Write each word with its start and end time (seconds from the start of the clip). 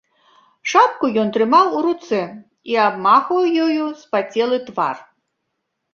Шапку 0.71 1.09
ён 1.23 1.27
трымаў 1.35 1.67
у 1.79 1.83
руцэ 1.87 2.21
і 2.73 2.79
абмахваў 2.89 3.43
ёю 3.67 3.83
спацелы 4.05 4.57
твар. 4.71 4.97